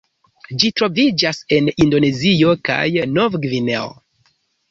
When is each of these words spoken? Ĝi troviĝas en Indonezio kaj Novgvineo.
Ĝi 0.61 0.69
troviĝas 0.79 1.41
en 1.57 1.69
Indonezio 1.85 2.55
kaj 2.69 2.81
Novgvineo. 3.19 3.93